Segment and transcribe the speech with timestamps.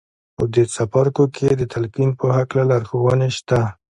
[0.35, 3.59] په دې څپرکو کې د تلقین په هکله لارښوونې شته